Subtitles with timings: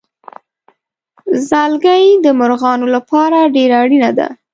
[1.49, 4.27] ځالګۍ د مرغانو لپاره ډېره اړینه ده.